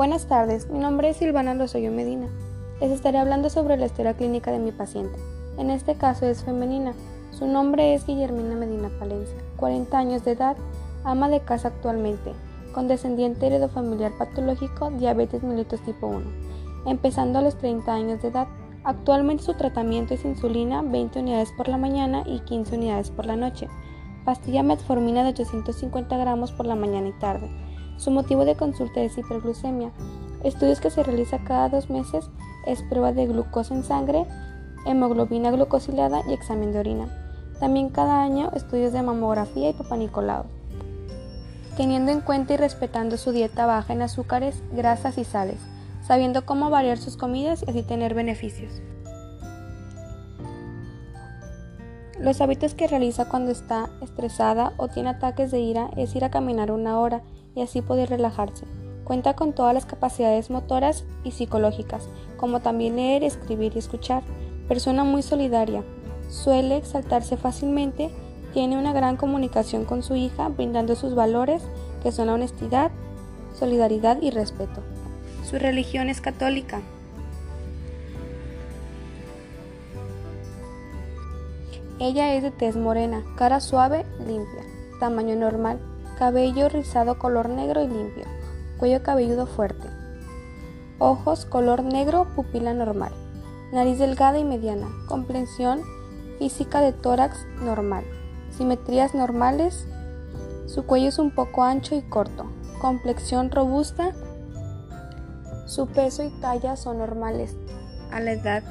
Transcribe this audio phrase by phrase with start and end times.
[0.00, 2.26] Buenas tardes, mi nombre es Silvana Lozoyo Medina.
[2.80, 5.18] Les estaré hablando sobre la historia clínica de mi paciente.
[5.58, 6.94] En este caso es femenina.
[7.32, 10.56] Su nombre es Guillermina Medina Palencia, 40 años de edad,
[11.04, 12.32] ama de casa actualmente,
[12.72, 16.24] con descendiente heredofamiliar patológico diabetes mellitus tipo 1,
[16.86, 18.48] empezando a los 30 años de edad.
[18.84, 23.36] Actualmente su tratamiento es insulina 20 unidades por la mañana y 15 unidades por la
[23.36, 23.68] noche,
[24.24, 27.50] pastilla metformina de 850 gramos por la mañana y tarde
[28.00, 29.90] su motivo de consulta es hiperglucemia.
[30.42, 32.30] Estudios que se realiza cada dos meses
[32.66, 34.26] es prueba de glucosa en sangre,
[34.86, 37.08] hemoglobina glucosilada y examen de orina.
[37.60, 40.46] También cada año estudios de mamografía y papanicolado.
[41.76, 45.60] Teniendo en cuenta y respetando su dieta baja en azúcares, grasas y sales,
[46.02, 48.80] sabiendo cómo variar sus comidas y así tener beneficios.
[52.18, 56.30] Los hábitos que realiza cuando está estresada o tiene ataques de ira es ir a
[56.30, 57.22] caminar una hora
[57.54, 58.66] y así poder relajarse.
[59.04, 64.22] Cuenta con todas las capacidades motoras y psicológicas, como también leer, escribir y escuchar.
[64.68, 65.82] Persona muy solidaria.
[66.28, 68.10] Suele exaltarse fácilmente,
[68.52, 71.62] tiene una gran comunicación con su hija, brindando sus valores,
[72.02, 72.90] que son la honestidad,
[73.58, 74.80] solidaridad y respeto.
[75.44, 76.80] Su religión es católica.
[81.98, 84.62] Ella es de tez morena, cara suave, limpia,
[85.00, 85.78] tamaño normal,
[86.20, 88.24] cabello rizado color negro y limpio,
[88.78, 89.88] cuello cabelludo fuerte,
[90.98, 93.10] ojos color negro, pupila normal,
[93.72, 95.80] nariz delgada y mediana, comprensión
[96.38, 98.04] física de tórax normal,
[98.50, 99.86] simetrías normales,
[100.66, 102.44] su cuello es un poco ancho y corto,
[102.82, 104.12] complexión robusta,
[105.64, 107.56] su peso y talla son normales
[108.12, 108.62] a la edad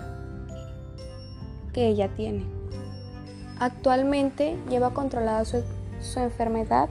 [1.73, 2.45] que ella tiene.
[3.59, 5.63] Actualmente lleva controlada su,
[5.99, 6.89] su enfermedad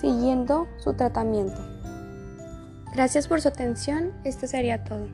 [0.00, 1.60] siguiendo su tratamiento.
[2.94, 5.06] Gracias por su atención, esto sería todo.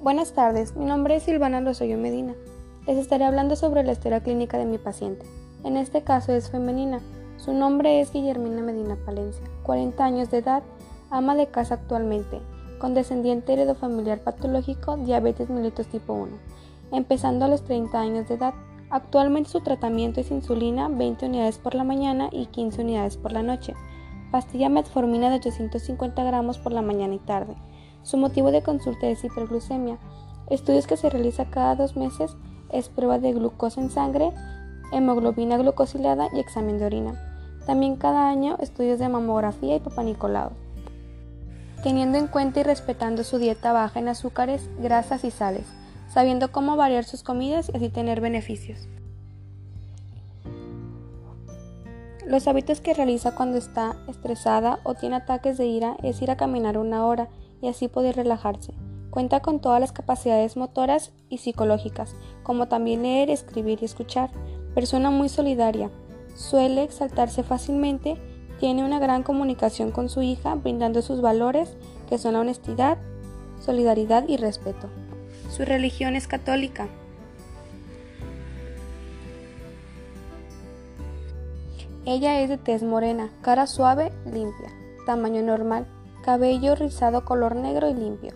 [0.00, 2.34] Buenas tardes, mi nombre es Silvana Lozoyo Medina.
[2.86, 5.26] Les estaré hablando sobre la historia clínica de mi paciente.
[5.64, 7.00] En este caso es femenina.
[7.36, 10.62] Su nombre es Guillermina Medina Palencia, 40 años de edad,
[11.10, 12.40] ama de casa actualmente,
[12.78, 16.36] con descendiente heredofamiliar patológico diabetes mellitus tipo 1,
[16.92, 18.54] empezando a los 30 años de edad.
[18.90, 23.42] Actualmente su tratamiento es insulina 20 unidades por la mañana y 15 unidades por la
[23.42, 23.74] noche,
[24.30, 27.54] pastilla metformina de 850 gramos por la mañana y tarde.
[28.02, 29.98] Su motivo de consulta es hiperglucemia.
[30.48, 32.36] Estudios que se realiza cada dos meses
[32.70, 34.32] es prueba de glucosa en sangre,
[34.92, 37.20] hemoglobina glucosilada y examen de orina.
[37.66, 40.52] También cada año estudios de mamografía y papanicolado
[41.82, 45.66] teniendo en cuenta y respetando su dieta baja en azúcares, grasas y sales,
[46.12, 48.88] sabiendo cómo variar sus comidas y así tener beneficios.
[52.26, 56.36] Los hábitos que realiza cuando está estresada o tiene ataques de ira es ir a
[56.36, 57.28] caminar una hora
[57.62, 58.74] y así poder relajarse.
[59.10, 64.30] Cuenta con todas las capacidades motoras y psicológicas, como también leer, escribir y escuchar.
[64.74, 65.90] Persona muy solidaria.
[66.34, 68.18] Suele exaltarse fácilmente
[68.58, 71.70] tiene una gran comunicación con su hija, brindando sus valores,
[72.08, 72.98] que son la honestidad,
[73.60, 74.88] solidaridad y respeto.
[75.50, 76.88] Su religión es católica.
[82.04, 84.70] Ella es de tez morena, cara suave, limpia,
[85.06, 85.86] tamaño normal,
[86.24, 88.32] cabello rizado color negro y limpio,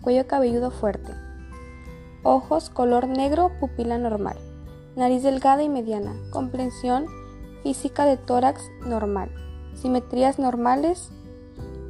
[0.00, 1.12] cuello cabelludo fuerte,
[2.22, 4.36] ojos color negro, pupila normal,
[4.94, 7.06] nariz delgada y mediana, comprensión
[7.64, 9.30] física de tórax normal
[9.76, 11.10] simetrías normales,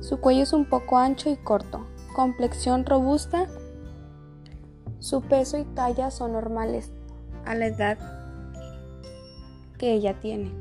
[0.01, 3.47] su cuello es un poco ancho y corto, complexión robusta,
[4.99, 6.91] su peso y talla son normales
[7.45, 7.99] a la edad
[9.79, 10.53] que ella tiene.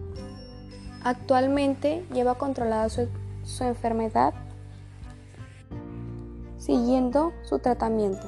[1.04, 3.08] Actualmente lleva controlada su,
[3.44, 4.34] su enfermedad
[6.58, 8.28] siguiendo su tratamiento.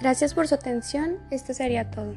[0.00, 2.14] Gracias por su atención, esto sería todo.